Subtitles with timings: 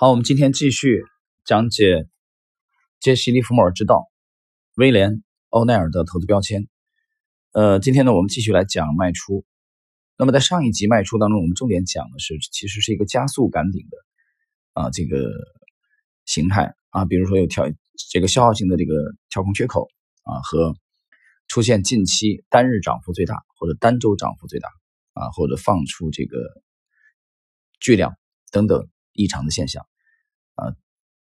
[0.00, 1.04] 好，我们今天继续
[1.44, 2.08] 讲解
[3.00, 4.08] 杰西·利弗莫尔之道，
[4.74, 5.10] 威廉·
[5.50, 6.66] 欧奈尔的投资标签。
[7.52, 9.44] 呃，今天呢，我们继续来讲卖出。
[10.16, 13.98] 那么在上一集卖出当中，我们重点讲的是，其实是一个加速赶顶的
[14.72, 15.30] 啊这个
[16.24, 17.66] 形态啊，比如说有跳
[18.10, 18.94] 这个消耗性的这个
[19.28, 19.86] 跳空缺口
[20.22, 20.74] 啊，和
[21.46, 24.70] 出现近期单日涨幅最大或者单周涨幅最大
[25.12, 26.38] 啊，或者放出这个
[27.80, 28.16] 巨量
[28.50, 28.88] 等等。
[29.12, 29.84] 异常的现象，
[30.60, 30.76] 啊，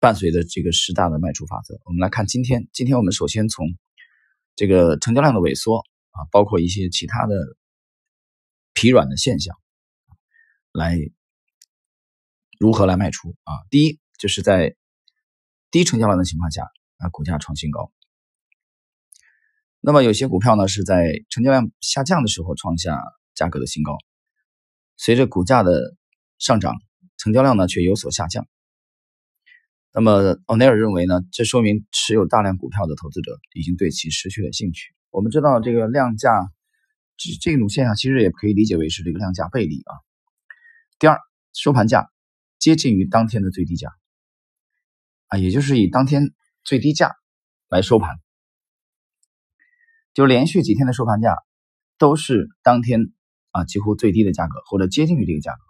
[0.00, 2.66] 伴随着这个十大的卖出法则，我们来看今天。
[2.72, 3.66] 今天我们首先从
[4.56, 5.80] 这个成交量的萎缩
[6.12, 7.34] 啊，包括一些其他的
[8.72, 9.54] 疲软的现象，
[10.72, 10.98] 来
[12.58, 13.52] 如何来卖出啊？
[13.68, 14.74] 第一，就是在
[15.70, 16.64] 低成交量的情况下
[16.96, 17.92] 啊，股价创新高。
[19.80, 23.02] 那么有些股票呢是在成交量下降的时候创下
[23.34, 23.98] 价格的新高，
[24.96, 25.96] 随着股价的
[26.38, 26.74] 上涨。
[27.18, 28.48] 成交量呢却有所下降，
[29.94, 34.94] 那么奥尼尔认为呢，这说明持有大量股票的投资者已经对其失去了兴趣。
[35.10, 36.50] 我们知道这个量价
[37.18, 39.92] 这这种现象其实也可以理解为是这个量价背离啊。
[40.98, 41.18] 第二，
[41.52, 42.10] 收盘价
[42.58, 43.92] 接近于当天的最低价
[45.28, 46.32] 啊，也就是以当天
[46.64, 47.14] 最低价
[47.68, 48.16] 来收盘，
[50.14, 51.36] 就连续几天的收盘价
[51.98, 53.12] 都是当天
[53.50, 55.60] 啊几乎最低的价格或者接近于这个价格。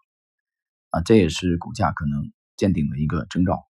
[0.90, 3.66] 啊，这也是股价可能见顶的一个征兆。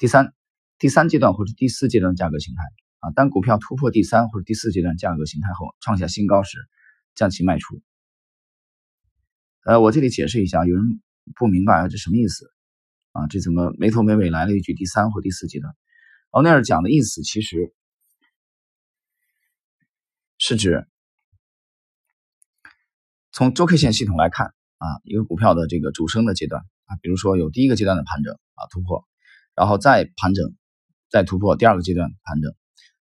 [0.00, 0.32] 第三，
[0.78, 2.62] 第三阶段或者第四阶段价格形态
[3.00, 6.56] 啊，当股票突破第三或者第四阶段价格形态后，创下新高时，
[7.14, 7.82] 将其卖出。
[9.66, 11.02] 呃，我这里解释一下，有人
[11.34, 12.50] 不明白啊，这什么意思
[13.12, 13.26] 啊？
[13.26, 15.76] 这怎么没头没尾来了一句第三或第四阶段？
[16.30, 17.74] 奥内尔讲的意思其实
[20.38, 20.88] 是指
[23.32, 24.54] 从周 K 线系统来看。
[24.78, 29.06] 啊，一个股票的这个主升的阶段啊，比如说有第一个阶段的盘整啊突破，
[29.60, 30.56] 然后再盘整，
[31.10, 32.56] 再突破第二个阶段盘整，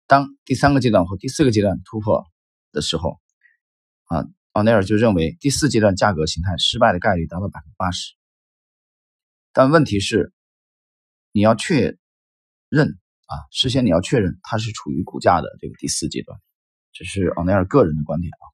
[0.08, 2.26] 当第三个阶段或第四个阶段突破
[2.72, 3.20] 的时候，
[4.06, 8.16] 啊，奥内尔就认为第四阶段价格形态失败的概率达到百分之八十。
[9.52, 10.32] 但问题是，
[11.30, 11.96] 你要确
[12.68, 16.36] 认啊，事先你要确认它是处于股价的这个第四阶段，
[16.92, 18.44] 这是奥内尔个人的观点啊。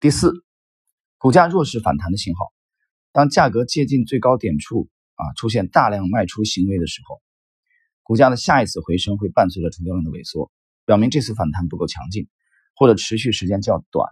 [0.00, 0.32] 第四，
[1.18, 2.50] 股价弱势反弹的信号，
[3.12, 7.20] 当价格接近最高点处啊，出现大量卖出行为的时候，
[8.02, 10.50] 股价的下一次回升会伴随着成交量的萎缩，
[10.84, 12.28] 表明这次反弹不够强劲，
[12.74, 14.08] 或者持续时间较短。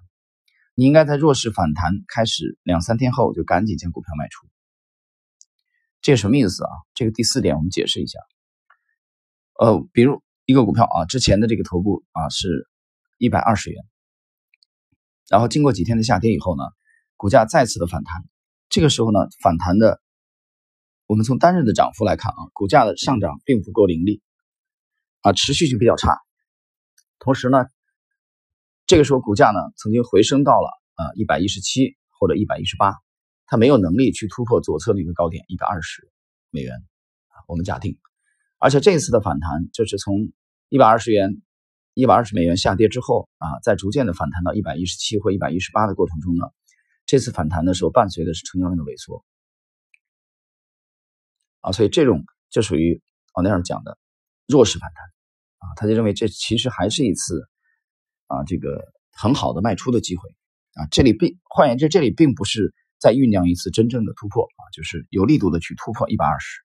[0.75, 4.47] 你应该在弱势反弹开始两三天后就赶紧将股票卖出。
[6.03, 6.71] 这什么意思啊？
[6.95, 8.19] 这个第四点我们解释一下。
[9.59, 12.69] 呃，比如一个股票啊，之前的这个头部啊是
[13.19, 13.83] 一百二十元。
[15.29, 16.65] 然后经过几天的下跌以后呢，
[17.17, 18.25] 股价再次的反弹。
[18.77, 20.03] 这个时候呢，反弹的，
[21.07, 24.21] 我们从单日的涨幅来看啊，股价的上涨并不够凌厉，
[25.23, 26.19] 啊，持续性比较差。
[27.19, 27.65] 同时呢，
[28.85, 32.93] 这个时候股价呢曾经回升到了啊一百一十七或者一百一十八，
[33.47, 36.07] 它没有能力去突破左侧的一个高点一百二十
[36.51, 36.77] 美元
[37.29, 37.49] 啊。
[37.49, 37.97] 我们假定，
[38.59, 40.17] 而且这一次的反弹就是从
[40.69, 41.41] 一百二十元。
[41.95, 46.45] 一百二十美元下跌之后啊，在逐渐的反弹到一百一十七或一百一十八的过程中呢，
[47.07, 49.25] 这次反弹的时候伴随的是成交量的萎缩
[51.61, 53.01] 啊，所以这种就属于
[53.33, 53.97] 奥内尔讲的
[54.47, 55.05] 弱势反弹
[55.59, 57.49] 啊，他就认为这其实还是一次
[58.27, 60.29] 啊这个很好的卖出的机会
[60.75, 66.61] 啊，这里并换言之，这里并不是在酝酿一次真正的突破啊，就是有力度的去突破一百二十。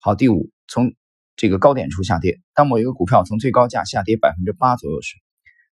[0.00, 0.94] 好，第五从。
[1.34, 5.16] 这个高点处下跌，当某一个股票从最高价下跌百分之八左右时，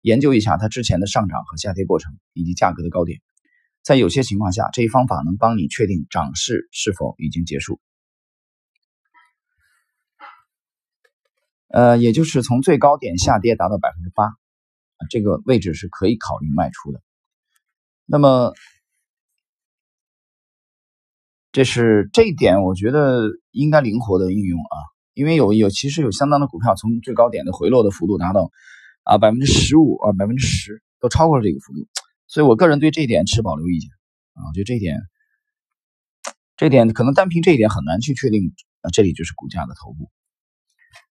[0.07, 3.19] 研究一下它之前的上涨和下跌过程以及价格的高点。
[3.83, 7.81] 在有些情况下，这一方法能帮你确定涨势是否已经结束。
[11.67, 14.31] 呃，也就是从最高点下跌达到百分之八，
[15.09, 17.01] 这个位置是可以考虑卖出的。
[18.05, 18.53] 那么，
[21.51, 24.77] 这是这一点，我觉得应该灵活的运用啊。
[25.13, 28.51] 因为有有其实有相当的股票从最高点的回落的幅度达到
[29.07, 31.87] 啊百分之十五啊百分之十都超过了这个幅度，
[32.27, 33.89] 所以我个人对这一点持保留意见
[34.33, 34.99] 啊，我觉得这一点
[36.57, 40.11] 这一点可能单凭这一点很难去确定啊这里就是股价的头部，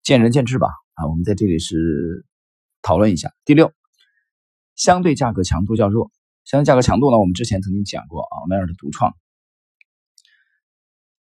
[0.03, 2.25] 见仁见智吧啊，我们在这里是
[2.81, 3.31] 讨论一下。
[3.45, 3.71] 第六，
[4.75, 6.11] 相对价格强度较弱，
[6.43, 9.15] 相对价格强度呢，我们之前曾经讲过啊，迈尔的独创，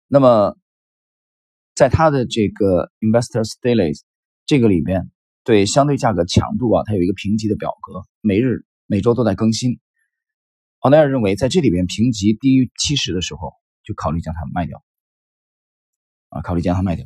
[0.08, 0.58] 那么。
[1.78, 4.00] 在它的这个 Investors Daily
[4.46, 5.12] 这个里边，
[5.46, 9.80] 对相对价格强度啊，它有一个评级的表格，每日每周都在更新。
[10.80, 13.54] 奥奈尔认为，在这里边评级低于七十的时候，
[13.84, 14.84] 就考虑将它卖掉，
[16.30, 17.06] 啊，考虑将它卖掉。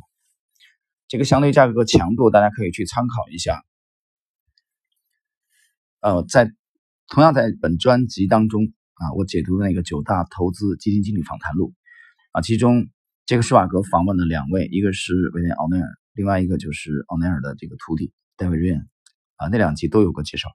[1.06, 3.62] 这个相对价格强度，大家可以去参考一下。
[6.00, 6.50] 呃，在
[7.08, 11.74] 同样在本专辑当中啊，我解读那个九大投资基金经理访谈录
[12.32, 12.88] 啊，其中
[13.26, 18.88] 这个施瓦格访问了两位，一个是威廉奥奈尔，另外一个就是奥奈尔的这个徒弟戴维瑞恩
[19.36, 20.48] 啊，那两集都有过介绍。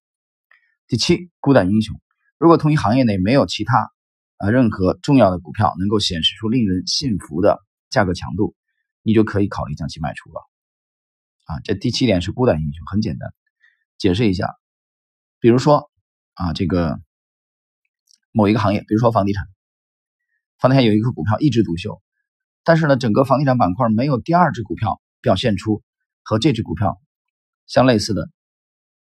[0.88, 2.02] 第七，孤胆英雄，
[2.40, 3.92] 如果同一行业内没有其他
[4.38, 7.60] 啊任何重要的股票能够显示出令人信服的
[7.92, 8.56] 价格强度，
[9.04, 10.42] 你就可以考虑将其卖出了。
[11.44, 13.32] 啊，这第七点是孤胆英雄，很简单，
[14.00, 14.56] 解释一下。
[15.40, 15.92] 比如说，
[16.34, 17.00] 啊，这个
[18.32, 19.46] 某一个行业，比如说房地产，
[20.58, 22.02] 房地产有一个股票一枝独秀，
[22.64, 25.84] 但是呢，整个房地产板块没有第二只股票表现出
[26.24, 27.00] 和这只股票
[27.68, 28.30] 相类似的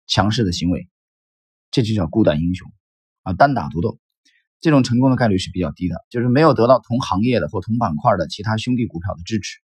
[0.06, 0.88] 强势的行为，
[1.70, 2.70] 这就叫孤胆英雄
[3.22, 3.98] 啊，单打独斗，
[4.60, 9.58] 这种成功的概率是比较低的，就是没有得到同行业的或同板块的其他兄弟股票的支持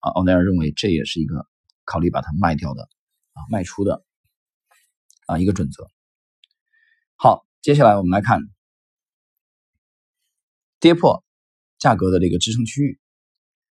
[0.00, 0.10] 啊。
[0.10, 1.46] 奥奈尔认为这也是一个
[1.84, 2.88] 考虑把它卖掉的
[3.32, 4.04] 啊，卖出的。
[5.26, 5.86] 啊，一个准则。
[7.14, 8.40] 好，接下来我们来看
[10.80, 11.22] 跌破
[11.78, 12.98] 价格的这个支撑区域，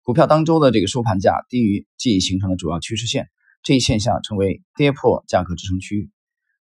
[0.02, 3.28] 股票当周的这个收盘价低于即已形成的主要趋势线，
[3.62, 6.10] 这一现象称为跌破价格支撑区域。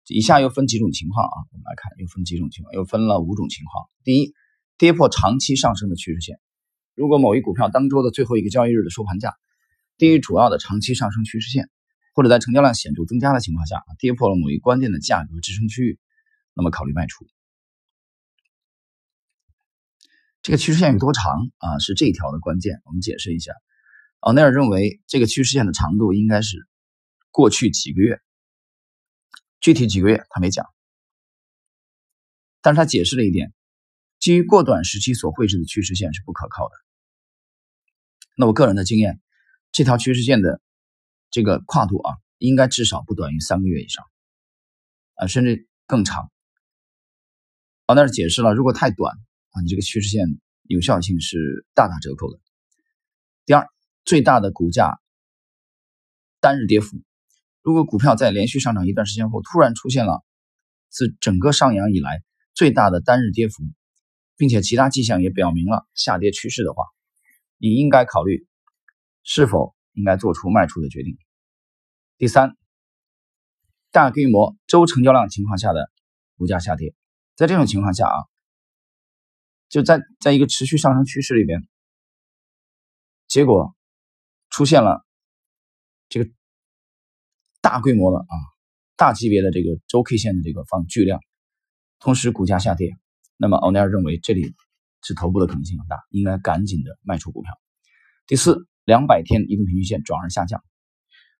[0.09, 3.87] 以下又分几种情况啊，我们来看，又分几种情况，又分了五种情况。
[4.03, 4.35] 第一，
[4.79, 6.39] 跌破长期上升的趋势线，
[6.95, 9.35] 如果某一股票当周的最后一个交易日的收盘价
[9.99, 11.69] 低于主要的长期上升趋势线。
[12.17, 15.99] 或者在成交量显著增加的情况下，跌破了某一关键的价格支撑区域，
[16.55, 17.27] 那么考虑卖出。
[20.41, 21.81] 这个趋势线有多长啊？
[21.81, 22.81] 是这一条的关键。
[22.85, 23.51] 我们解释一下。
[24.21, 26.69] 奥内尔认为这个趋势线的长度应该是
[27.35, 28.21] 过去几个月，
[29.59, 30.65] 具体几个月他没讲，
[32.63, 33.53] 但是他解释了一点：
[34.21, 36.75] 基于过短时期所绘制的趋势线是不可靠的。
[38.37, 39.21] 那我个人的经验，
[39.73, 40.61] 这条趋势线的。
[41.31, 44.07] 这个跨度啊，应该至少不短于三个月以上，
[45.15, 46.31] 啊，甚至更长。
[47.87, 49.17] 啊，那是解释了，如果太短
[49.51, 50.25] 啊，你这个趋势线
[50.63, 52.39] 有效性是大打折扣的。
[53.45, 53.67] 第二，
[54.05, 55.01] 最大的股价
[56.39, 57.03] 单日跌幅，
[57.65, 60.25] 如果股票在连续上涨一段时间后，突然出现了
[60.89, 62.23] 自整个上扬以来
[62.53, 63.65] 最大的单日跌幅，
[64.37, 66.85] 并且其他迹象也表明了下跌趋势的话，
[67.59, 68.47] 你应该考虑
[69.25, 69.75] 是否。
[69.97, 71.17] 应该做出卖出的决定。
[72.19, 72.57] 第三，
[73.93, 75.89] 大规模周成交量情况下的
[76.37, 76.97] 股价下跌，
[77.37, 78.19] 在这种情况下啊，
[79.69, 81.61] 就在在一个持续上升趋势里边，
[83.29, 83.73] 结果
[84.51, 85.07] 出现了
[86.09, 86.29] 这个
[87.65, 88.35] 大规模的啊
[88.95, 91.19] 大级别的这个周 K 线的这个放巨量，
[91.99, 92.91] 同时股价下跌，
[93.39, 94.53] 那么奥尼尔认为这里
[95.03, 97.51] 是头部的可能性很大，应该赶紧的卖出股票。
[98.27, 98.69] 第四。
[98.87, 100.63] 两百天移动平均线转而下降，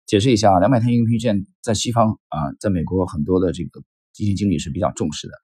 [0.07, 3.83] 解释一下啊，两百天移动平均线在西方啊，在美国很多的这个
[4.15, 5.35] 基金经理是比较重视的，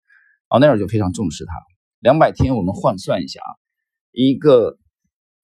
[0.48, 1.52] 奥奈尔就非常重视它。
[1.98, 3.52] 两百天我们换算一下啊，
[4.12, 4.78] 一个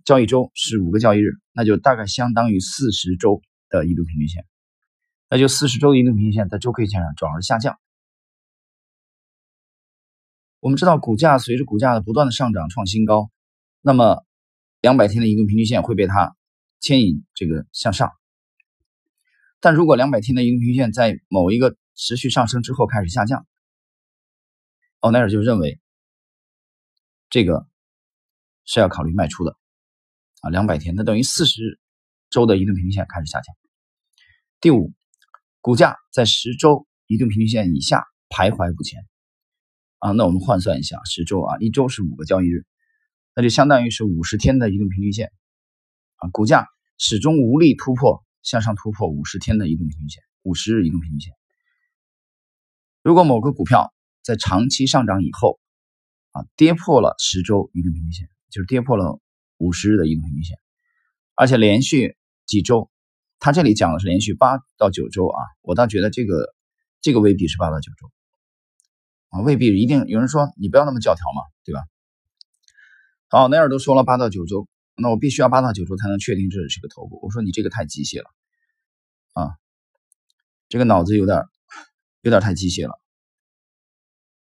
[0.07, 4.43] 交易周是五个交易日，那就大概相当于四十周的移动平均线，
[5.29, 7.79] 那就四十周移动平均线在周 K 线上转而下降。
[10.61, 13.31] 我们知道股价随着股价的不断的上涨创新高，
[13.81, 14.25] 那么
[14.81, 16.37] 两百天的移动平均线会被它。
[16.79, 18.13] 牵引这个向上，
[19.61, 23.47] 但如果两百天的移动平均线在某一个持续上升之后开始下降，
[25.01, 25.81] 奥奈尔就认为
[27.31, 27.67] 这个
[28.67, 29.57] 是要考虑卖出的
[30.43, 30.51] 啊。
[30.51, 31.81] 两百天，那等于四十
[32.29, 33.57] 周的移动平均线开始下降。
[34.61, 34.93] 第五，
[35.67, 39.05] 股价在十周移动平均线以下徘徊不前
[39.99, 40.13] 啊。
[40.13, 42.65] 那我们换算一下，十周啊，一周是五个交易日，
[43.35, 45.33] 那就相当于是五十天的移动平均线。
[46.19, 46.69] 啊，股价
[46.99, 51.33] 始终无力突破向上突破五十天的移动平均线，五十日移动平均线。
[53.03, 53.93] 如果某个股票
[54.23, 55.59] 在长期上涨以后，
[56.31, 59.19] 啊，跌破了十周移动平均线，就是跌破了
[59.57, 60.57] 五十日的移动平均线，
[61.35, 62.89] 而且连续几周，
[63.47, 66.53] 他这里讲的是连续八到九周啊，我倒觉得这个
[67.01, 68.11] 这个未必是八到九周，
[69.29, 70.05] 啊，未必一定。
[70.09, 71.83] 有人说你不要那么教条嘛，对吧？
[73.29, 74.67] 好，奈尔都说了八到九周。
[74.97, 77.21] 那我必须要八到九周才能确定这是个头部。
[77.23, 78.29] 我说你这个太机械了，
[79.35, 79.55] 啊，
[80.69, 81.45] 这个脑子有点
[82.23, 82.99] 有点太机械了，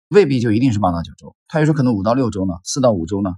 [0.10, 3.31] 未必就一定是八到九周，他有时候可能五到六周呢，四到五周呢。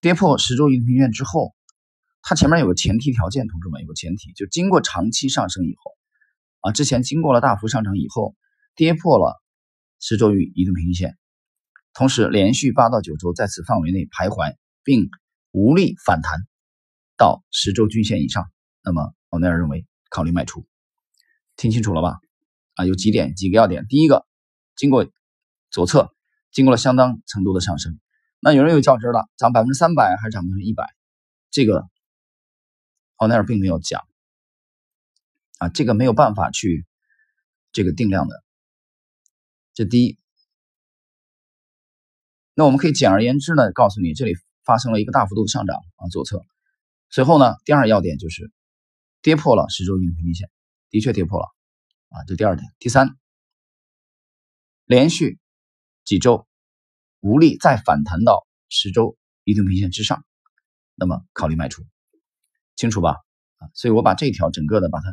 [0.00, 1.56] 跌破十周移动平均线之后，
[2.26, 5.92] 它前面有个前提条件，同志们有个前提，就经过长期上升以后，
[6.60, 8.34] 啊，之前经过了大幅上涨以后，
[8.74, 9.42] 跌破了
[10.00, 11.18] 十周移移动平均线，
[11.92, 15.10] 同时连续八到九周在此范围内徘徊，并
[15.50, 16.40] 无力反弹
[17.18, 18.50] 到十周均线以上，
[18.82, 20.66] 那么奥内尔认为考虑卖出。
[21.56, 22.16] 听清楚了吧？
[22.76, 23.84] 啊，有几点几个要点。
[23.86, 24.24] 第一个，
[24.76, 25.06] 经过
[25.70, 26.14] 左侧
[26.50, 28.00] 经过了相当程度的上升，
[28.40, 30.88] 那有人又较真了，涨百分之三百还是涨百分之一百？
[31.50, 31.86] 这个
[33.16, 34.06] 奥内尔并没有讲
[35.58, 36.86] 啊，这个没有办法去
[37.72, 38.42] 这个定量的。
[39.72, 40.18] 这第一。
[42.54, 46.44] 那我们可以简而言之呢，告诉你这里发生了一个大幅度的上涨啊，左侧。
[47.10, 48.52] 随后呢，第二要点就是
[49.22, 50.50] 跌破了十周移动平均线，
[50.90, 51.46] 的确跌破了
[52.10, 52.72] 啊，这第二点。
[52.78, 53.16] 第三，
[54.84, 55.38] 连续
[56.04, 56.46] 几周
[57.20, 60.24] 无力再反弹到十周移动平均线之上，
[60.94, 61.84] 那么考虑卖出，
[62.76, 63.16] 清楚吧？
[63.58, 65.10] 啊，所以我把这条整个的把它，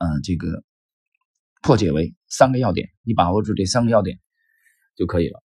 [0.00, 0.62] 嗯，这个
[1.62, 4.20] 破解为三个要点，你把握住这三个要点
[4.94, 5.42] 就可以了。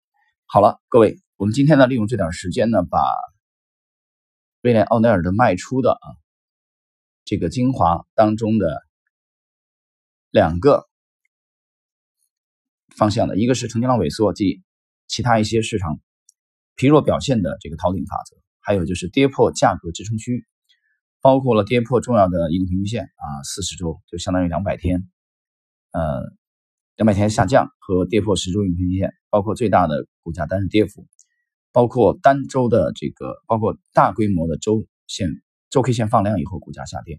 [0.46, 3.00] 好了，各位，我们今天呢，利用这点时间呢，把
[4.62, 6.06] 威廉·奥内尔的卖出的啊
[7.24, 8.82] 这个精华当中的
[10.30, 10.86] 两个
[12.96, 14.62] 方向的，一个是成交量萎缩及
[15.06, 16.00] 其他一些市场
[16.74, 20.44] 疲弱表现的这个逃顶法则，还有就是跌破价格支撑区，
[21.20, 25.08] 包括了跌破重要的移动平均线啊，四十周就相当于两百天，
[25.92, 26.38] 呃。
[26.96, 31.06] 两百天下降和跌破十周移动平均线，包括最大的股价单日跌幅，
[31.72, 35.30] 包括单周的这个，包括大规模的周线
[35.70, 37.18] 周 K 线放量以后股价下跌，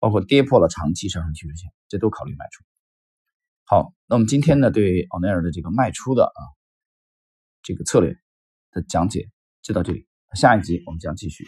[0.00, 2.64] 包括跌破了长期上升趋势线，这都考虑卖出。
[3.64, 6.40] 好，那我们今天呢对奥内尔的这个卖出的啊
[7.62, 8.16] 这个策略
[8.72, 9.28] 的讲解
[9.62, 11.44] 就到这里，下一集我们将继续。